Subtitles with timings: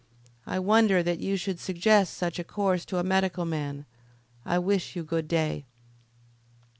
[0.47, 3.85] I wonder that you should suggest such a course to a medical man.
[4.47, 5.65] I wish you good day."